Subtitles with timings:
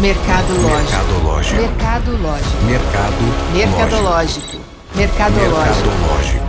[0.00, 1.60] Mercadológico.
[1.60, 2.64] Mercadológico.
[2.66, 3.20] Mercado.
[3.52, 4.56] Mercadológico.
[4.94, 5.88] Mercadológico.
[5.88, 6.44] Mercadológico.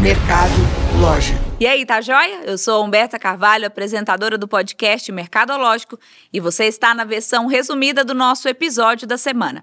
[0.00, 1.38] Mercadológico.
[1.60, 2.40] E aí, tá joia?
[2.44, 5.98] Eu sou Humberta Carvalho, apresentadora do podcast Mercadológico,
[6.32, 9.62] e você está na versão resumida do nosso episódio da semana.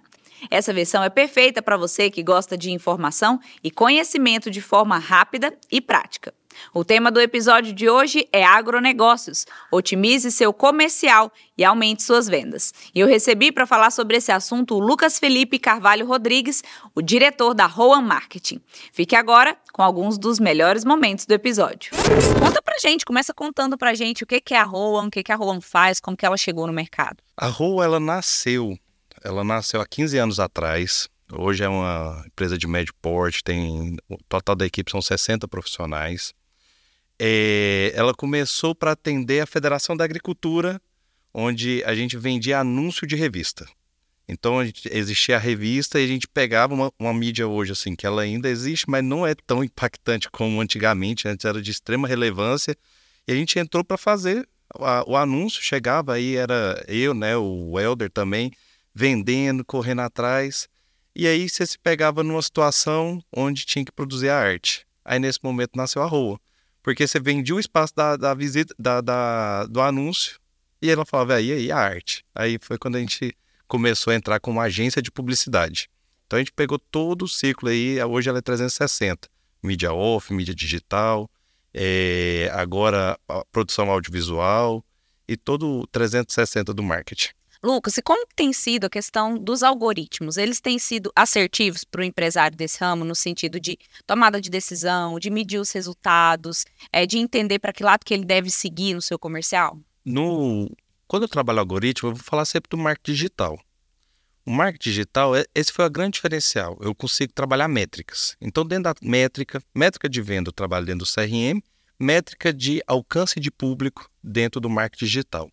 [0.51, 5.51] Essa versão é perfeita para você que gosta de informação e conhecimento de forma rápida
[5.71, 6.31] e prática.
[6.73, 9.45] O tema do episódio de hoje é agronegócios.
[9.71, 12.73] Otimize seu comercial e aumente suas vendas.
[12.93, 16.63] E eu recebi para falar sobre esse assunto o Lucas Felipe Carvalho Rodrigues,
[16.95, 18.59] o diretor da Roan Marketing.
[18.91, 21.91] Fique agora com alguns dos melhores momentos do episódio.
[22.39, 25.35] Conta pra gente, começa contando pra gente o que é a Roan, o que a
[25.35, 27.17] Roan faz, como que ela chegou no mercado.
[27.37, 28.77] A Roa, ela nasceu,
[29.23, 31.09] ela nasceu há 15 anos atrás.
[31.31, 36.33] Hoje é uma empresa de médio porte, tem o total da equipe são 60 profissionais.
[37.25, 40.81] É, ela começou para atender a Federação da Agricultura,
[41.33, 43.65] onde a gente vendia anúncio de revista.
[44.27, 48.05] Então gente- existia a revista e a gente pegava uma, uma mídia hoje assim que
[48.05, 51.25] ela ainda existe, mas não é tão impactante como antigamente.
[51.25, 52.75] Antes era de extrema relevância
[53.25, 55.63] e a gente entrou para fazer a- o anúncio.
[55.63, 58.51] Chegava aí era eu, né, o Elder também
[58.93, 60.67] vendendo, correndo atrás.
[61.15, 64.85] E aí você se pegava numa situação onde tinha que produzir a arte.
[65.05, 66.37] Aí nesse momento nasceu a rua.
[66.83, 70.37] Porque você vendia o espaço da, da visita, da, da- do anúncio,
[70.81, 72.25] e ela falava, e aí a arte?
[72.35, 73.35] Aí foi quando a gente
[73.67, 75.89] começou a entrar com uma agência de publicidade.
[76.27, 79.29] Então a gente pegou todo o ciclo aí, hoje ela é 360.
[79.63, 81.31] Mídia off, mídia digital,
[81.73, 83.17] eh, agora
[83.51, 84.83] produção audiovisual
[85.27, 87.29] e todo o 360 do marketing.
[87.63, 90.35] Lucas, e como tem sido a questão dos algoritmos?
[90.35, 95.17] Eles têm sido assertivos para o empresário desse ramo no sentido de tomada de decisão,
[95.17, 99.01] de medir os resultados, é, de entender para que lado que ele deve seguir no
[99.01, 99.79] seu comercial?
[100.05, 100.69] no
[101.07, 103.59] quando eu trabalho algoritmo, eu vou falar sempre do marketing digital.
[104.45, 106.77] O marketing digital, é- esse foi o grande diferencial.
[106.81, 108.35] Eu consigo trabalhar métricas.
[108.41, 111.61] Então, dentro da métrica, métrica de venda, eu trabalho dentro do CRM,
[111.99, 115.51] métrica de alcance de público dentro do marketing digital.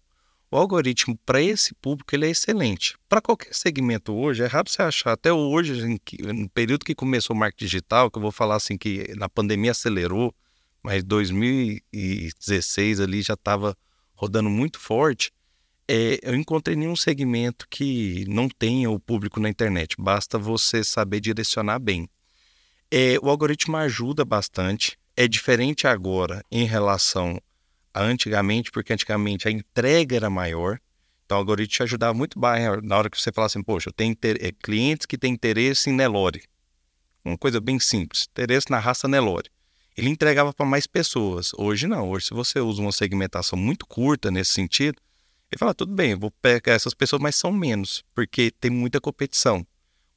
[0.53, 2.97] O algoritmo para esse público ele é excelente.
[3.09, 5.12] Para qualquer segmento hoje, é raro você achar.
[5.12, 6.00] Até hoje,
[6.34, 9.71] no período que começou o marketing digital, que eu vou falar assim que na pandemia
[9.71, 10.34] acelerou,
[10.83, 13.77] mas 2016 ali já estava
[14.12, 15.31] rodando muito forte,
[15.87, 19.94] é, eu encontrei nenhum segmento que não tenha o público na internet.
[19.99, 22.09] Basta você saber direcionar bem.
[22.91, 24.99] É, o algoritmo ajuda bastante.
[25.17, 27.41] É diferente agora em relação
[27.94, 30.78] antigamente, porque antigamente a entrega era maior.
[31.24, 33.92] Então o algoritmo te ajudava muito bem na hora que você fala assim, poxa, eu
[33.92, 36.42] tenho é, clientes que têm interesse em Nelore.
[37.24, 39.50] Uma coisa bem simples, interesse na raça Nelore
[39.96, 41.52] ele entregava para mais pessoas.
[41.56, 42.10] Hoje não.
[42.10, 45.00] Hoje, se você usa uma segmentação muito curta nesse sentido,
[45.50, 49.66] ele fala: tudo bem, vou pegar essas pessoas, mas são menos, porque tem muita competição.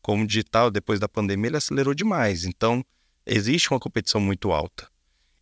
[0.01, 2.45] Como o digital, depois da pandemia, ele acelerou demais.
[2.45, 2.84] Então,
[3.25, 4.90] existe uma competição muito alta.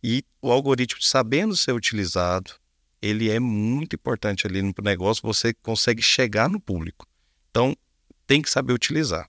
[0.02, 2.52] E o algoritmo, sabendo ser utilizado,
[3.00, 7.06] ele é muito importante ali no negócio, você consegue chegar no público.
[7.50, 7.76] Então,
[8.26, 9.28] tem que saber utilizar.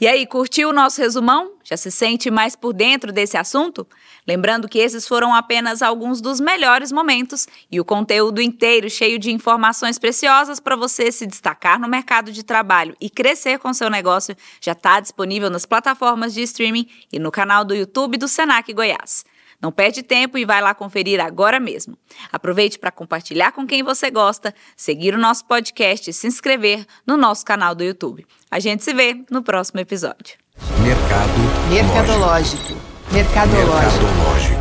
[0.00, 1.56] E aí, curtiu o nosso resumão?
[1.64, 3.86] Já se sente mais por dentro desse assunto?
[4.26, 9.30] Lembrando que esses foram apenas alguns dos melhores momentos e o conteúdo inteiro cheio de
[9.30, 14.36] informações preciosas para você se destacar no mercado de trabalho e crescer com seu negócio
[14.60, 19.24] já está disponível nas plataformas de streaming e no canal do YouTube do Senac Goiás.
[19.60, 21.96] Não perde tempo e vai lá conferir agora mesmo.
[22.32, 27.16] Aproveite para compartilhar com quem você gosta, seguir o nosso podcast e se inscrever no
[27.16, 28.26] nosso canal do YouTube.
[28.50, 30.38] A gente se vê no próximo episódio.
[30.82, 31.30] Mercado.
[31.70, 32.74] Mercadológico.
[33.12, 34.04] Mercadológico.
[34.04, 34.60] Mercadológico.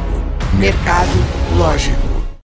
[0.57, 1.09] Mercado.
[1.57, 2.08] Lógico.